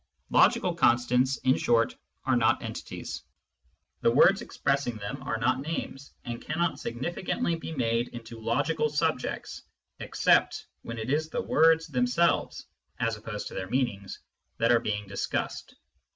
"Logical 0.31 0.73
constants," 0.73 1.37
in 1.43 1.55
short, 1.55 1.95
are 2.25 2.35
not 2.35 2.63
entities; 2.63 3.21
the 4.01 4.09
words 4.09 4.41
expressing 4.41 4.97
them 4.97 5.21
are 5.21 5.37
not 5.37 5.59
names, 5.61 6.11
and 6.25 6.41
cannot 6.41 6.79
significantly 6.79 7.55
be 7.55 7.71
made 7.71 8.07
into 8.07 8.39
logical 8.39 8.89
subjects 8.89 9.61
except 9.99 10.65
when 10.81 10.97
it 10.97 11.11
is 11.11 11.29
the 11.29 11.43
words 11.43 11.85
themselves, 11.85 12.65
as 12.99 13.15
opposed 13.15 13.47
to 13.49 13.53
their 13.53 13.69
meanings, 13.69 14.17
that 14.57 14.71
are 14.71 14.79
being 14.79 15.05
discussed. 15.07 15.75